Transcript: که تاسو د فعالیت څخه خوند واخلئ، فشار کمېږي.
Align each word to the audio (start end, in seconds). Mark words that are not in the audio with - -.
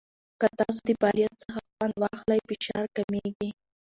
که 0.39 0.47
تاسو 0.59 0.79
د 0.85 0.89
فعالیت 1.01 1.33
څخه 1.43 1.59
خوند 1.73 1.95
واخلئ، 2.01 2.39
فشار 2.49 2.85
کمېږي. 2.97 3.49